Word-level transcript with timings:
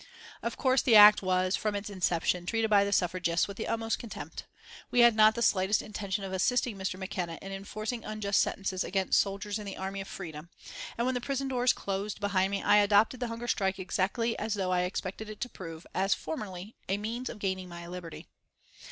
Of 0.41 0.57
course 0.57 0.81
the 0.81 0.95
Act 0.95 1.21
was, 1.21 1.55
from 1.55 1.75
its 1.75 1.87
inception, 1.87 2.47
treated 2.47 2.71
by 2.71 2.83
the 2.83 2.91
suffragists 2.91 3.47
with 3.47 3.55
the 3.57 3.67
utmost 3.67 3.99
contempt. 3.99 4.45
We 4.89 5.01
had 5.01 5.13
not 5.15 5.35
the 5.35 5.43
slightest 5.43 5.79
intention 5.83 6.23
of 6.23 6.33
assisting 6.33 6.75
Mr. 6.75 6.97
McKenna 6.97 7.37
in 7.39 7.51
enforcing 7.51 8.03
unjust 8.03 8.41
sentences 8.41 8.83
against 8.83 9.19
soldiers 9.19 9.59
in 9.59 9.65
the 9.67 9.77
army 9.77 10.01
of 10.01 10.07
freedom, 10.07 10.49
and 10.97 11.05
when 11.05 11.13
the 11.13 11.21
prison 11.21 11.47
doors 11.49 11.71
closed 11.71 12.19
behind 12.19 12.49
me 12.49 12.63
I 12.63 12.77
adopted 12.77 13.19
the 13.19 13.27
hunger 13.27 13.47
strike 13.47 13.77
exactly 13.77 14.35
as 14.39 14.55
though 14.55 14.71
I 14.71 14.85
expected 14.89 15.29
it 15.29 15.39
to 15.41 15.49
prove, 15.49 15.85
as 15.93 16.15
formerly, 16.15 16.73
a 16.89 16.97
means 16.97 17.29
of 17.29 17.37
gaining 17.37 17.69
my 17.69 17.85
liberty. 17.85 18.25